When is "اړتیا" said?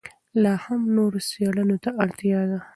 2.03-2.39